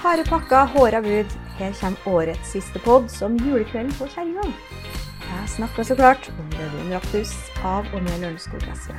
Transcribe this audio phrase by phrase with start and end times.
[0.00, 1.26] Harde pakka, håra bud.
[1.58, 4.46] Her kommer årets siste pod som julekvelden på kjerringa.
[5.28, 8.96] Jeg snakker så klart om Rødvin Raptus av og med Lørenskog SV.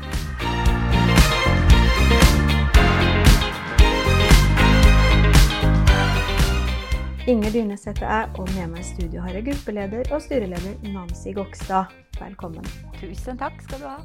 [7.27, 11.33] Inger Dyrnes heter jeg, og med meg i studio har jeg gruppeleder og styreleder Nancy
[11.33, 11.89] Gokstad.
[12.21, 12.69] Velkommen.
[13.01, 13.97] Tusen takk skal du ha.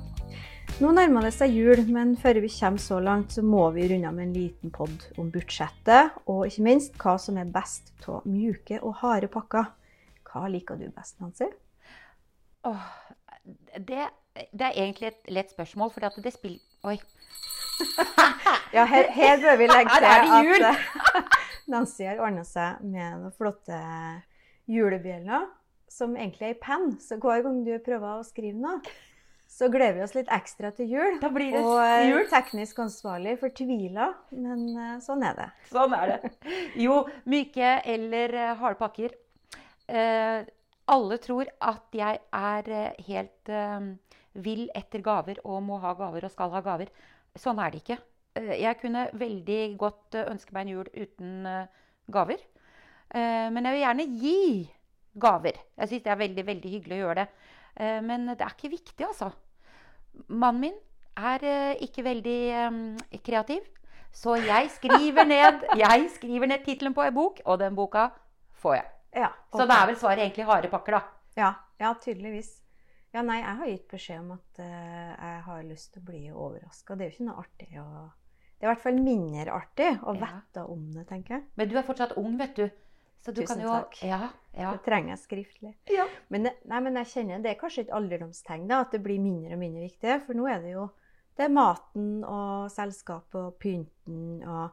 [0.77, 4.11] Nå nærmer det seg jul, men før vi kommer så langt, så må vi runde
[4.13, 8.83] med en liten pod om budsjettet, og ikke minst hva som er best av mjuke
[8.83, 9.71] og harde pakker.
[10.29, 11.49] Hva liker du best, Nancy?
[12.69, 12.85] Åh,
[13.73, 14.05] det,
[14.53, 16.99] det er egentlig et lett spørsmål, for det spiller Oi.
[18.77, 20.69] Ja, her, her bør vi legge til jul!
[20.69, 21.35] at eh,
[21.73, 23.81] Nancy har ordna seg med noen flotte
[24.69, 25.49] julebjeller,
[25.89, 26.99] som egentlig er i penn.
[27.01, 28.83] Så hver gang du prøver å skrive noe,
[29.49, 31.19] så gleder vi oss litt ekstra til jul.
[31.23, 32.25] Da blir det Og eh, jul.
[32.31, 35.47] teknisk ansvarlig fortviler, men eh, sånn er det.
[35.73, 36.33] Sånn er det.
[36.83, 36.99] Jo,
[37.31, 39.15] myke eller eh, harde pakker.
[39.87, 40.43] Eh,
[40.91, 42.73] alle tror at jeg er
[43.07, 43.87] helt eh,
[44.35, 46.91] vill etter gaver og må ha gaver og skal ha gaver.
[47.39, 47.99] Sånn er det ikke.
[48.37, 51.47] Jeg kunne veldig godt ønske meg en jul uten
[52.13, 52.43] gaver.
[53.15, 54.41] Eh, men jeg vil gjerne gi
[55.17, 55.57] gaver.
[55.81, 57.29] Jeg syns det er veldig, veldig hyggelig å gjøre det.
[57.77, 59.31] Eh, men det er ikke viktig, altså.
[60.29, 60.77] Mannen min
[61.17, 63.65] er eh, ikke veldig eh, kreativ.
[64.17, 68.09] Så jeg skriver ned, jeg skriver ned tittelen på ei bok, og den boka
[68.63, 68.93] får jeg.
[69.17, 71.03] Ja, Så det da er vel svaret egentlig harde pakker, da.
[71.37, 72.55] Ja, ja, tydeligvis.
[73.15, 76.23] Ja, nei, jeg har gitt beskjed om at uh, jeg har lyst til å bli
[76.33, 76.97] overraska.
[76.97, 77.87] Det er jo ikke noe artig å
[78.57, 81.47] Det er i hvert fall mindre artig å vite om det, tenker jeg.
[81.57, 82.67] Men du er fortsatt ung, vet du.
[83.25, 83.97] Så du Tusen kan jo takk.
[84.07, 84.21] Ja,
[84.57, 84.73] ja.
[84.77, 85.75] Det trenger jeg skriftlig.
[85.91, 86.07] ja.
[86.29, 89.57] Men, nei, men jeg kjenner det er kanskje et alderdomstegn da, at det blir mindre
[89.57, 90.21] og mindre viktig.
[90.27, 90.89] For nå er det jo
[91.37, 94.71] det er maten og selskapet og pynten og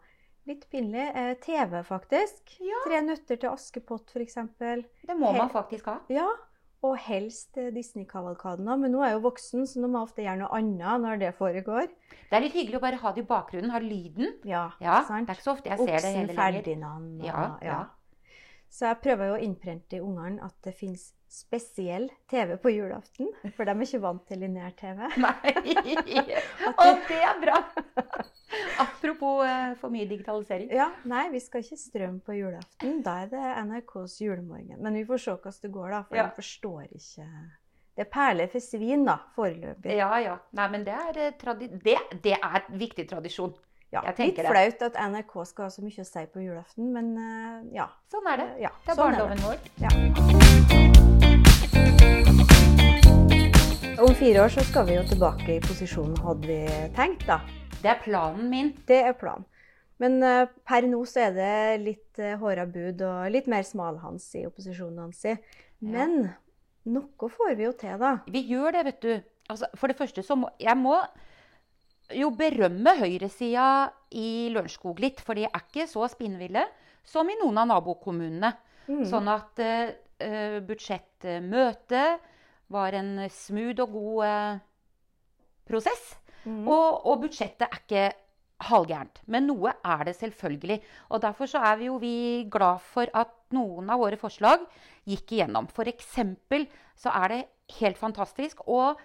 [0.48, 1.10] litt pinlig.
[1.12, 2.56] Eh, TV, faktisk.
[2.64, 2.80] Ja.
[2.88, 4.38] Tre nøtter til Askepott, f.eks.
[4.60, 5.98] Det må Hel man faktisk ha.
[6.12, 6.28] Ja,
[6.84, 8.68] og helst eh, Disney-kavalkaden.
[8.68, 11.20] Men nå er jeg jo voksen, så nå må jeg ofte gjøre noe annet når
[11.26, 11.92] det foregår.
[12.30, 14.34] Det er litt hyggelig å bare ha det i bakgrunnen, ha lyden.
[14.48, 15.28] Ja, Ja, sant?
[15.28, 16.42] Det er ikke så ofte jeg ser det hele lenger.
[16.42, 17.12] Ferdinand.
[17.20, 17.82] Og, Ja, ja.
[18.74, 23.30] Så jeg prøver jo å innprente i ungene at det fins spesiell TV på julaften.
[23.54, 25.04] For de er ikke vant til lineær-TV.
[25.26, 25.54] Nei.
[26.82, 27.60] Og det er bra!
[28.82, 30.72] Apropos eh, for mye digitalisering.
[30.74, 33.00] Ja, nei, vi skal ikke strømme på julaften.
[33.06, 34.78] Da er det NRKs julemorgen.
[34.82, 36.02] Men vi får se hvordan det går, da.
[36.10, 36.26] For Ja.
[36.30, 37.28] de forstår ikke
[37.94, 39.98] Det er perler for svin, da, foreløpig.
[40.00, 40.38] Ja, ja.
[40.58, 41.54] Nei, men det er, eh,
[41.86, 43.54] det, det er viktig tradisjon.
[43.94, 44.48] Ja, litt det.
[44.50, 47.84] flaut at NRK skal ha så mye å si på julaften, men eh, ja.
[48.10, 48.46] Sånn er det.
[48.64, 49.58] ja Det er sånn barndommen vår.
[49.84, 49.92] Ja.
[54.02, 56.58] Om fire år så skal vi jo tilbake i posisjonen, hadde vi
[56.98, 57.38] tenkt, da.
[57.84, 58.74] Det er planen min.
[58.90, 59.46] Det er planen.
[60.02, 64.26] Men uh, per nå så er det litt uh, håra bud og litt mer smalhans
[64.40, 65.22] i opposisjonen, hans.
[65.86, 66.34] Men
[66.90, 68.26] noe får vi jo til, da.
[68.26, 69.14] Vi gjør det, vet du.
[69.54, 70.98] Altså, for det første så må Jeg må
[72.18, 73.68] jo berømme høyresida
[74.16, 76.66] i Lørenskog litt, for de er ikke så spinnville
[77.08, 78.54] som i noen av nabokommunene.
[78.88, 79.04] Mm.
[79.08, 82.30] Sånn at eh, budsjettmøtet
[82.74, 84.62] var en smooth og god uh,
[85.68, 86.04] prosess.
[86.44, 86.66] Mm.
[86.68, 88.06] Og, og budsjettet er ikke
[88.70, 89.22] halvgærent.
[89.32, 90.80] Men noe er det selvfølgelig.
[91.12, 92.16] Og derfor så er vi jo vi
[92.52, 94.64] glad for at noen av våre forslag
[95.10, 95.68] gikk igjennom.
[95.72, 96.16] F.eks.
[97.00, 97.42] så er det
[97.80, 99.00] helt fantastisk og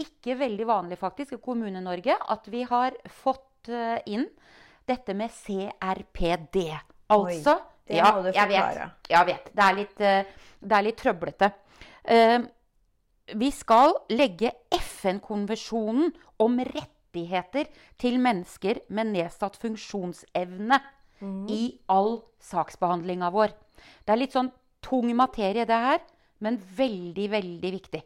[0.00, 4.26] ikke veldig vanlig faktisk i Kommune-Norge at vi har fått eh, inn
[4.86, 6.60] dette med CRPD.
[7.12, 8.58] Altså det ja, må du jeg vet.
[8.58, 8.90] forklare.
[9.08, 9.48] Jeg vet.
[9.54, 11.50] Det er litt, eh, det er litt trøblete.
[12.04, 12.38] Eh,
[13.34, 17.66] vi skal legge FN-konvensjonen om rettigheter
[17.98, 20.80] til mennesker med nedsatt funksjonsevne
[21.16, 21.46] Mm.
[21.48, 23.48] i all saksbehandlinga vår.
[24.04, 24.50] Det er litt sånn
[24.84, 26.00] tung materie, det her,
[26.44, 28.02] men veldig, veldig viktig.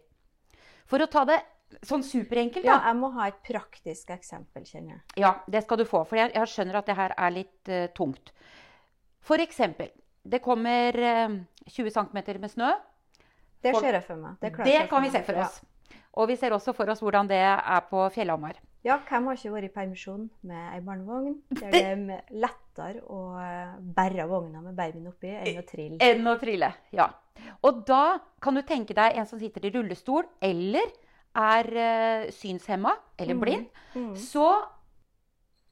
[0.86, 1.40] For å ta det
[1.86, 2.90] sånn superenkelt, Ja, da.
[2.90, 5.02] jeg må ha et praktisk eksempel, kjenner jeg.
[5.24, 6.04] Ja, det skal du få.
[6.08, 8.32] For jeg, jeg skjønner at det her er litt uh, tungt.
[9.24, 9.90] For eksempel,
[10.22, 12.72] det kommer uh, 20 cm med snø.
[13.60, 14.38] Det ser jeg for meg.
[14.40, 15.60] Det, Det kan vi se for oss.
[16.18, 18.58] Og vi ser også for oss hvordan det er på Fjellhamar.
[18.82, 21.34] Ja, hvem har ikke vært i permisjon med ei barnevogn?
[21.52, 25.98] Der det er lettere å eh, bære vogna med babyen oppi enn å trille.
[26.00, 26.70] Enn å trille.
[26.96, 27.10] Ja.
[27.68, 30.88] Og da kan du tenke deg en som sitter i rullestol, eller
[31.36, 33.40] er uh, synshemma eller Mhm.
[33.40, 33.66] blind.
[33.94, 34.14] Mm.
[34.16, 34.46] Så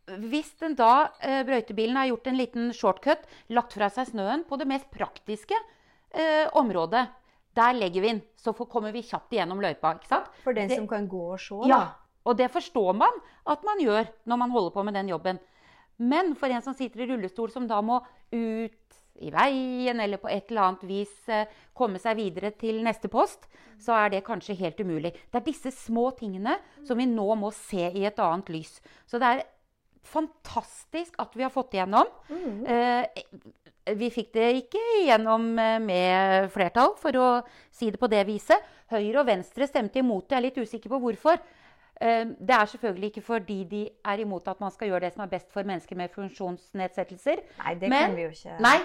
[0.09, 4.57] hvis den da uh, brøytebilen har gjort en liten shortcut, lagt fra seg snøen på
[4.59, 5.55] det mest praktiske
[6.15, 7.07] uh, området,
[7.59, 8.23] der legger vi den.
[8.39, 9.95] Så får- kommer vi kjapt igjennom løypa.
[9.99, 10.27] ikke sant?
[10.45, 11.69] For den Det- som kan gå og se, da.
[11.69, 11.89] Ja,
[12.25, 13.11] og det forstår man
[13.47, 15.39] at man gjør når man holder på med den jobben.
[15.99, 18.01] Men for en som sitter i rullestol, som da må
[18.33, 18.73] ut
[19.25, 23.47] i veien eller på et eller annet vis eh, komme seg videre til neste post,
[23.79, 25.12] så er det kanskje helt umulig.
[25.31, 26.56] Det er disse små tingene
[26.87, 28.79] som vi nå må se i et annet lys.
[29.06, 29.47] Så det er
[30.09, 32.09] fantastisk at vi har fått igjennom.
[32.31, 32.65] Mm.
[32.65, 33.25] Eh,
[33.99, 37.29] vi fikk det ikke igjennom eh, med flertall, for å
[37.75, 38.75] si det på det viset.
[38.93, 40.35] Høyre og Venstre stemte imot det.
[40.35, 41.41] Jeg er litt usikker på hvorfor.
[42.00, 45.25] Eh, det er selvfølgelig ikke fordi de er imot at man skal gjøre det som
[45.25, 47.41] er best for mennesker med funksjonsnedsettelser.
[47.59, 48.61] Nei, det Men- kan vi jo ikke.
[48.61, 48.79] Nei,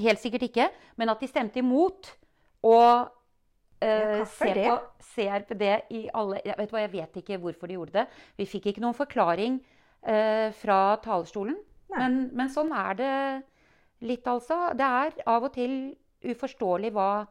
[0.00, 0.68] helt sikkert ikke.
[0.96, 2.10] Men at de stemte imot
[2.62, 3.08] å
[3.80, 4.66] eh, Ja, se det?
[4.66, 8.06] på CRPD i alle jeg vet, hva, jeg vet ikke hvorfor de gjorde det.
[8.36, 9.60] Vi fikk ikke noen forklaring
[10.08, 11.56] uh, fra talerstolen.
[11.96, 13.42] Men, men sånn er det
[14.00, 14.74] litt, altså.
[14.76, 17.26] Det er av og til uforståelig hva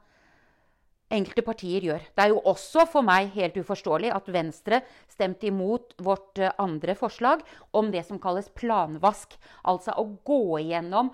[1.14, 2.04] enkelte partier gjør.
[2.16, 4.82] Det er jo også for meg helt uforståelig at Venstre
[5.12, 7.44] stemte imot vårt eh, andre forslag
[7.78, 9.38] om det som kalles planvask.
[9.68, 11.14] Altså å gå igjennom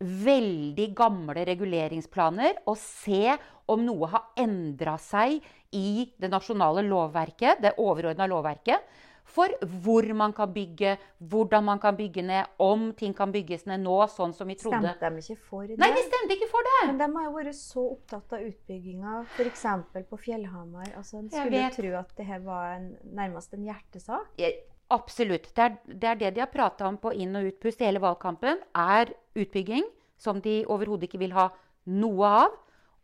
[0.00, 3.36] veldig gamle reguleringsplaner og se
[3.72, 5.40] om noe har endra seg
[5.76, 8.84] i det nasjonale lovverket, det overordna lovverket,
[9.26, 9.52] for
[9.82, 13.96] hvor man kan bygge, hvordan man kan bygge ned, om ting kan bygges ned nå,
[14.12, 14.94] sånn som vi trodde.
[14.94, 15.78] Stemte de ikke for det?
[15.82, 16.76] Nei, de stemte ikke for det!
[16.92, 19.66] Men de har jo vært så opptatt av utbygginga, f.eks.
[20.12, 20.92] på Fjellhamar.
[20.94, 22.88] Altså, En skulle tro at det her var en,
[23.18, 24.32] nærmest en hjertesak.
[24.40, 24.62] Jeg,
[24.94, 25.48] Absolutt.
[25.56, 28.02] Det er, det er det de har prata om på inn- og utpust i hele
[28.02, 28.60] valgkampen.
[28.78, 29.82] Er utbygging
[30.16, 31.48] som de overhodet ikke vil ha
[31.90, 32.54] noe av.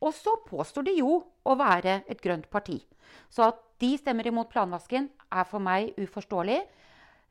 [0.03, 2.79] Og så påstår de jo å være et grønt parti.
[3.31, 6.61] Så at de stemmer imot planvasken, er for meg uforståelig.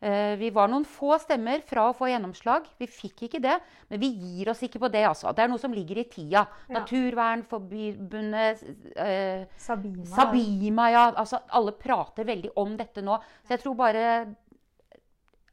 [0.01, 2.65] Eh, Vi var noen få stemmer fra å få gjennomslag.
[2.79, 3.59] Vi fikk ikke det.
[3.89, 5.29] Men vi gir oss ikke på det, altså.
[5.35, 6.47] Det er noe som ligger i tida.
[6.67, 6.79] Ja.
[6.79, 8.63] Naturvernforbundet
[8.97, 10.05] eh, Sabima.
[10.05, 11.03] Sabima, ja.
[11.15, 13.19] Altså, alle prater veldig om dette nå.
[13.45, 14.05] Så jeg tror bare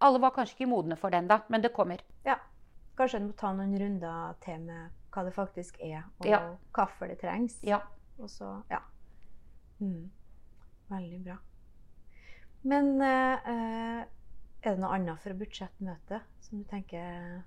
[0.00, 1.98] Alle var kanskje ikke modne for den, da, men det kommer.
[2.24, 2.36] Ja.
[2.96, 6.38] Kanskje en må ta noen runder til med hva det faktisk er, og Ja.
[6.72, 7.56] hvorfor det trengs.
[7.66, 7.80] Ja.
[8.20, 8.78] Og så Ja.
[9.80, 10.08] Mm.
[10.88, 11.36] Veldig bra.
[12.68, 14.02] Men eh,
[14.60, 17.40] er det noe annet fra budsjettmøtet som du tenker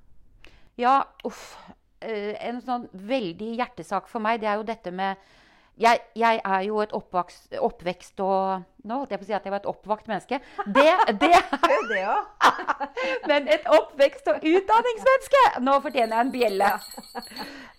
[0.79, 1.59] Ja, uff.
[2.01, 5.21] Eh, En sånn veldig hjertesak for meg, det er jo dette med
[5.79, 9.43] jeg, jeg er jo et oppvokst, oppvekst og Nå holdt jeg på å si at
[9.45, 10.39] jeg var et oppvakt menneske.
[10.65, 10.89] Det,
[11.21, 12.21] det Er det òg?
[13.29, 15.43] Men et oppvekst- og utdanningsmenneske!
[15.61, 16.69] Nå fortjener jeg en bjelle.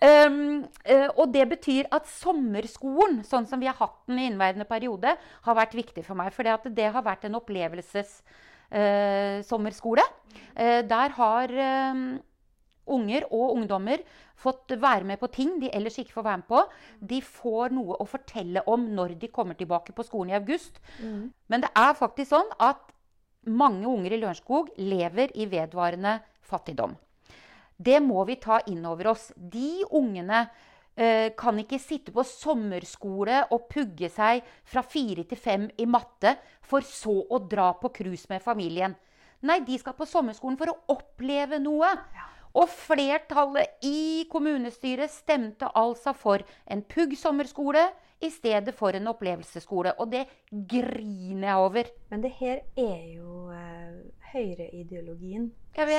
[0.02, 4.66] Um, eh, og det betyr at sommerskolen, sånn som vi har hatt den i innværende
[4.66, 6.34] periode, har vært viktig for meg.
[6.34, 10.02] For det har vært en opplevelsessommerskole.
[10.90, 11.46] der har
[11.94, 12.18] um,
[12.90, 14.02] unger og ungdommer
[14.43, 16.62] fått være med på ting de ellers ikke får være med på.
[17.12, 20.81] De får noe å fortelle om når de kommer tilbake på skolen i august.
[21.02, 21.31] Mm.
[21.46, 22.90] Men det er faktisk sånn at
[23.50, 26.94] mange unger i Lørenskog lever i vedvarende fattigdom.
[27.76, 29.31] Det må vi ta inn over oss.
[29.35, 30.44] De ungene
[30.94, 36.37] eh, kan ikke sitte på sommerskole og pugge seg fra fire til fem i matte,
[36.62, 38.94] for så å dra på cruise med familien.
[39.43, 41.90] Nei, de skal på sommerskolen for å oppleve noe.
[42.54, 47.87] Og flertallet i kommunestyret stemte altså for en pugg-sommerskole
[48.22, 49.94] i stedet for en opplevelsesskole.
[49.99, 51.90] Og det griner jeg over.
[52.10, 54.02] Men det her er jo eh,
[54.34, 55.50] høyreideologien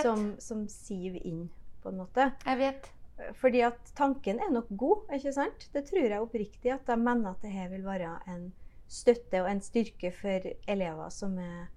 [0.04, 1.48] som, som siver inn,
[1.84, 2.30] på en måte.
[2.46, 2.92] Jeg vet.
[3.38, 5.68] Fordi at tanken er nok god, ikke sant?
[5.74, 8.48] Det tror jeg oppriktig at de mener at det her vil være en
[8.90, 11.68] støtte og en styrke for elever som er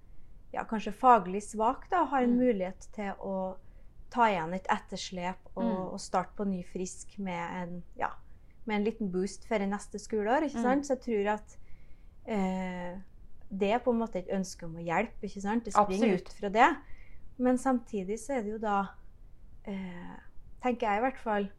[0.53, 2.39] ja, kanskje faglig svake, da, har en Mm.
[2.39, 3.55] mulighet til å
[4.17, 5.93] ta igjen et etterslep og, Mm.
[5.93, 8.09] og starte på ny frisk med en, ja,
[8.65, 10.43] med en liten boost før i neste skoleår.
[10.49, 10.63] ikke Mm.
[10.63, 10.85] sant?
[10.89, 11.57] Så jeg tror at
[12.27, 12.97] eh,
[13.49, 15.23] det er på en måte et ønske om å hjelpe.
[15.23, 15.63] ikke sant?
[15.65, 16.75] Det springer ut fra det.
[17.39, 18.87] Men samtidig så er det jo da
[19.65, 20.17] eh,
[20.63, 21.49] tenker jeg i hvert fall,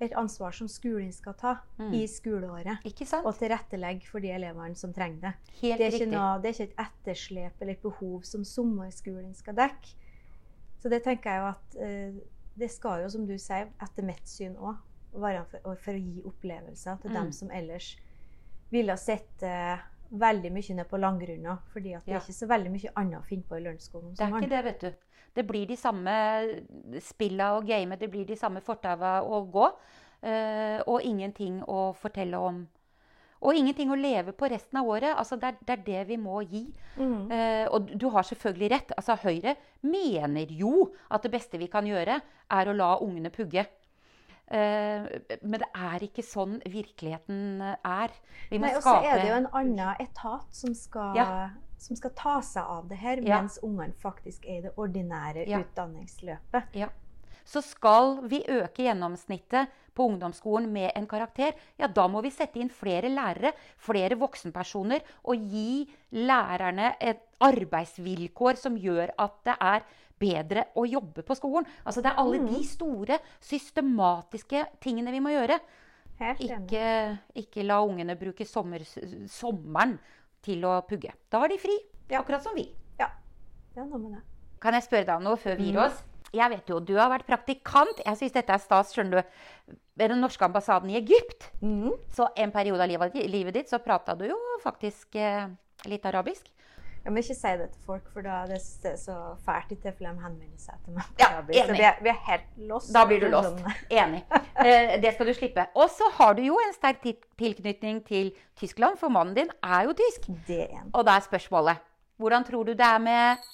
[0.00, 1.92] et ansvar som skolen skal ta Mm.
[1.94, 2.78] i skoleåret.
[2.84, 3.26] Ikke sant?
[3.26, 5.32] Og tilrettelegge for de elevene som trenger det.
[5.60, 9.34] Helt Det er, ikke noe, det er ikke et etterslep eller et behov som sommerskolen
[9.34, 9.94] skal dekke.
[10.78, 12.14] Så det tenker jeg jo at eh,
[12.58, 14.76] det skal jo, som du sier, etter mitt syn òg,
[15.18, 17.14] være for, for å gi opplevelser til Mm.
[17.14, 17.96] dem som ellers
[18.70, 19.78] ville ha sett eh,
[20.10, 21.58] veldig mye ned på langgrunna.
[21.72, 22.18] Fordi at det Ja.
[22.18, 24.64] er ikke så veldig mye annet å finne på i Lørenskog Det er ikke det,
[24.64, 24.92] vet du.
[25.34, 26.14] Det blir de samme
[27.00, 29.68] spilla og gamet, det blir de samme fortaua å gå.
[30.22, 32.66] eh, og ingenting å fortelle om.
[33.42, 35.12] Og ingenting å leve på resten av året.
[35.16, 36.64] Altså, det, er, det er det vi må gi.
[36.96, 37.30] Mm.
[37.30, 38.92] Eh, og du har selvfølgelig rett.
[38.96, 39.54] Altså, Høyre
[39.86, 42.18] mener jo at det beste vi kan gjøre,
[42.50, 43.66] er å la ungene pugge.
[44.48, 45.06] Eh,
[45.44, 48.14] men det er ikke sånn virkeligheten er.
[48.50, 51.50] Vi må Nei, og så er det jo en annen etat som skal Ja.
[51.78, 53.40] som skal ta seg av det her, Ja.
[53.40, 55.60] mens ungene faktisk er i det ordinære Ja.
[55.60, 56.74] utdanningsløpet.
[57.48, 62.60] Så skal vi øke gjennomsnittet på ungdomsskolen med en karakter, ja, da må vi sette
[62.60, 69.88] inn flere lærere, flere voksenpersoner, og gi lærerne et arbeidsvilkår som gjør at det er
[70.18, 71.66] bedre å jobbe på skolen.
[71.86, 75.58] Altså Det er alle de store, systematiske tingene vi må gjøre.
[76.42, 78.82] Ikke, ikke la ungene bruke sommer,
[79.30, 79.96] sommeren
[80.42, 81.12] til å pugge.
[81.30, 81.78] Da har de fri,
[82.10, 82.20] Ja.
[82.22, 82.68] akkurat som vi.
[82.98, 83.08] Ja.
[84.60, 85.84] Kan jeg spørre deg om noe før vi gir Mm.
[85.86, 86.02] oss?
[86.34, 89.38] Jeg vet jo, Du har vært praktikant jeg synes dette er stas, skjønner du,
[89.98, 91.50] ved den norske ambassaden i Egypt.
[91.62, 91.94] Mm.
[92.14, 95.48] Så en periode av livet, livet ditt så prata du jo faktisk eh,
[95.88, 96.50] litt arabisk.
[97.04, 98.58] Jeg må ikke si det til folk, for da er det
[99.00, 99.14] så
[99.46, 101.06] fælt i tilfelle de henvender seg til meg.
[101.20, 101.62] Ja, enig.
[101.64, 102.90] så vi er, vi er helt lost.
[102.92, 103.78] Da blir du Sånn, lost.
[104.02, 104.20] Enig.
[104.60, 105.64] Eh, det skal du slippe.
[105.78, 107.06] Og så har du jo en sterk
[107.40, 110.28] tilknytning til Tyskland, for mannen din er jo tysk.
[110.50, 110.90] Det er en.
[110.92, 111.84] Og da er spørsmålet
[112.18, 113.48] hvordan tror du det er med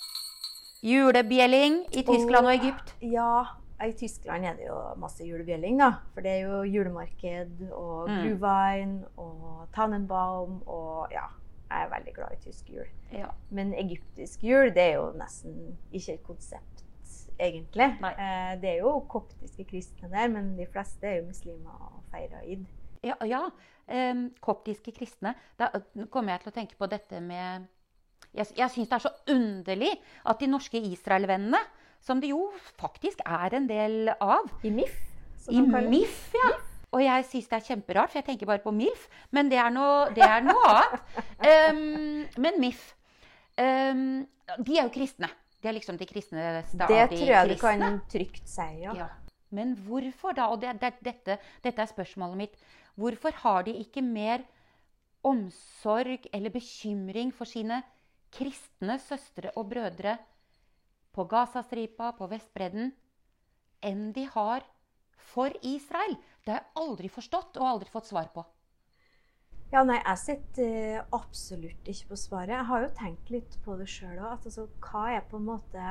[0.84, 2.94] julebjelling i Tyskland og Egypt?
[3.02, 3.44] Ja,
[3.84, 5.88] i Tyskland er det jo masse julebjelling, da.
[6.14, 8.20] For det er jo julemarked og Mm.
[8.22, 11.26] Glühwein og Tannenbaum og ja.
[11.70, 12.86] Jeg er veldig glad i tysk jul.
[13.12, 13.26] Ja.
[13.50, 15.54] Men egyptisk jul, det er jo nesten
[15.92, 16.84] ikke et konsept,
[17.40, 17.88] egentlig.
[18.04, 22.44] Eh, det er jo koptiske kristne der, men de fleste er jo muslimer og feirer
[22.46, 22.66] id.
[23.02, 23.40] Ja, ja.
[23.88, 25.34] em, koptiske kristne.
[25.58, 25.68] Da
[26.10, 27.66] kommer jeg til å tenke på dette med
[28.34, 29.92] Jeg, jeg syns det er så underlig
[30.26, 31.60] at de norske Israel-vennene,
[32.04, 34.96] som det jo faktisk er en del av I MIF,
[35.48, 36.50] I MIF, ja.
[36.50, 36.70] MIF.
[36.94, 39.08] Og jeg syns det er kjemperart, for jeg tenker bare på MILF.
[39.34, 41.08] Men det er noe, det er noe annet.
[41.42, 42.84] Um, men MIF
[43.58, 44.04] um,
[44.62, 45.30] De er jo kristne.
[45.58, 47.08] De er liksom de kristne stadig kristne.
[47.10, 48.94] Det tror jeg du kan trygt si, ja.
[49.00, 49.08] Ja.
[49.54, 50.50] Men hvorfor da?
[50.52, 52.54] Og det, det, dette, dette er spørsmålet mitt.
[52.98, 54.44] Hvorfor har de ikke mer
[55.24, 57.80] omsorg eller bekymring for sine
[58.34, 60.16] kristne søstre og brødre
[61.14, 62.90] på Gazastripa, på Vestbredden,
[63.84, 64.64] enn de har
[65.32, 66.16] for Israel?
[66.44, 68.44] Det har jeg aldri forstått og aldri fått svar på.
[69.72, 72.52] Ja, nei, jeg sitter eh, absolutt ikke på svaret.
[72.52, 74.34] Jeg har jo tenkt litt på det sjøl òg.
[74.36, 75.86] Altså, hva er på en måte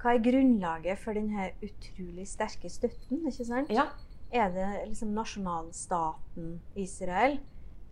[0.00, 3.24] Hva er grunnlaget for denne utrolig sterke støtten?
[3.26, 3.72] ikke sant?
[3.74, 3.88] Ja,
[4.30, 7.40] Er det liksom nasjonalstaten Israel?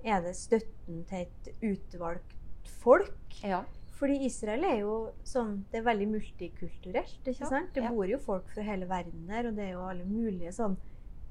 [0.06, 2.37] Er det støtten til et utvalgt
[2.84, 3.42] folk?
[3.42, 3.64] ja.
[3.98, 4.92] Fordi Israel er jo
[5.26, 7.72] sånn Det er veldig multikulturelt, ikke sant?
[7.74, 10.76] Det bor jo folk fra hele verden der, og det er jo alle mulige sånn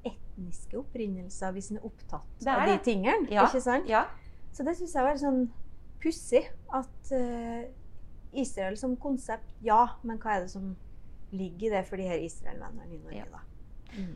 [0.08, 2.84] etniske opprinnelser hvis en er opptatt er av de det.
[2.86, 3.28] tingene.
[3.32, 3.88] Ikke sant?
[3.90, 4.06] ja.
[4.52, 5.42] Så det syns jeg var sånn
[6.04, 6.44] pussig.
[6.76, 7.64] At uh,
[8.38, 10.74] Israel som konsept, ja, men hva er det som
[11.32, 13.42] ligger i det for de her Israel-vennene i Norge, da?
[13.98, 14.14] Mm.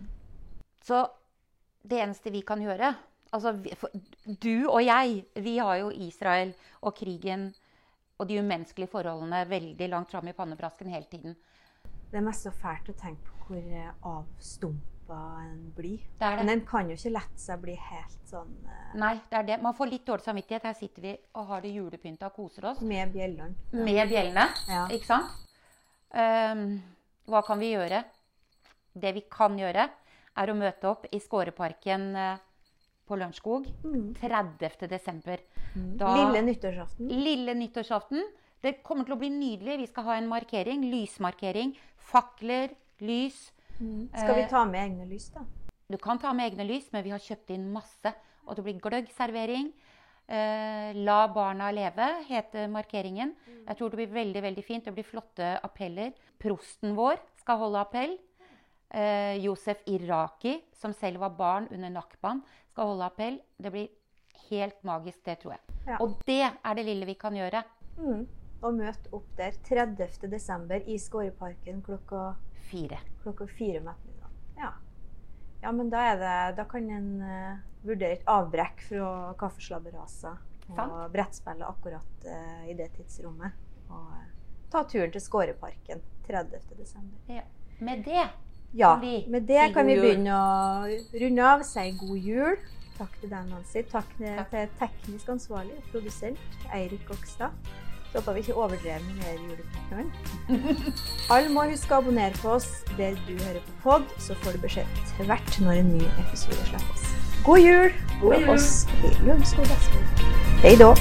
[0.83, 1.01] Så
[1.87, 2.93] det eneste vi kan gjøre
[3.31, 3.55] altså,
[4.25, 7.51] Du og jeg, vi har jo Israel og krigen
[8.21, 11.35] og de umenneskelige forholdene veldig langt fram i pannebrasken hele tiden.
[12.11, 16.03] Det er mest så fælt å tenke på hvor eh, avstumpa en blir.
[16.19, 16.43] Det det.
[16.43, 18.93] Men en kan jo ikke lette seg bli helt sånn uh...
[19.01, 19.57] Nei, det er det.
[19.63, 20.67] Man får litt dårlig samvittighet.
[20.69, 23.55] Her sitter vi og har det julepynta og koser oss med bjellene.
[23.73, 24.45] med bjellene.
[24.69, 24.85] Ja.
[24.93, 25.39] Ikke sant?
[26.11, 26.65] Um,
[27.31, 28.03] hva kan vi gjøre?
[29.01, 29.87] Det vi kan gjøre,
[30.41, 32.41] er å møte opp i Skåreparken eh,
[33.11, 34.13] på Lørenskog Mm.
[34.15, 34.87] 30.
[34.87, 35.37] desember.
[35.75, 35.97] Mm.
[35.99, 37.07] Lille nyttårsaften.
[37.11, 38.23] Lille nyttårsaften.
[38.61, 39.77] Det kommer til å bli nydelig.
[39.79, 40.83] Vi skal ha en markering.
[40.91, 41.75] Lysmarkering.
[42.11, 42.69] Fakler,
[43.01, 43.51] lys.
[43.79, 44.09] Mm.
[44.13, 45.41] Skal vi Eh, ta med egne lys, da?
[45.89, 48.13] Du kan ta med egne lys, men vi har kjøpt inn masse.
[48.47, 49.71] Og det blir gløggservering.
[50.29, 53.33] Eh, La barna leve, heter markeringen.
[53.67, 54.85] Jeg tror det blir veldig veldig fint.
[54.85, 56.13] Det blir flotte appeller.
[56.39, 58.17] Prosten vår skal holde appell.
[58.93, 63.39] Eh, Josef Iraki, som selv var barn under Nakban, skal holde appell.
[63.57, 63.87] Det blir
[64.49, 65.77] helt magisk, det tror jeg.
[65.87, 65.99] Ja.
[66.03, 67.63] Og det er det lille vi kan gjøre.
[67.97, 68.25] Mm.
[68.61, 70.27] Og møte opp der 30.
[70.29, 72.35] desember i Skåreparken klokka,
[72.67, 72.99] Fire.
[73.23, 74.35] klokka fire om ettermiddagen.
[74.59, 74.73] Ja.
[75.63, 80.99] ja, men da, er det, da kan en uh, vurdere et avbrekk fra kaffeslabberaset og
[81.11, 83.57] brettspillet akkurat uh, i det tidsrommet.
[83.89, 84.29] Og uh,
[84.71, 86.61] ta turen til Skåreparken 30.
[86.77, 87.17] desember.
[87.39, 87.47] Ja.
[87.81, 88.27] Med det
[88.73, 88.95] Ja,
[89.27, 91.63] med det kan vi begynne å runde av.
[91.67, 92.59] Si god jul.
[92.97, 93.83] Takk til deg, Nancy.
[93.91, 94.51] Takk Takk.
[94.51, 97.55] til teknisk ansvarlig og produsent Eirik Gokstad.
[98.11, 100.11] Så håper vi ikke overdrev med mer juleprekenen.
[101.31, 104.65] Alle må huske å abonnere på oss der du hører på pod, så får du
[104.67, 107.09] beskjed tvert når en ny episode slippes.
[107.47, 107.99] God jul!
[108.21, 108.55] God fra jul!
[108.57, 110.25] oss i Lørenskog Vestfold.
[110.61, 110.91] Hei da!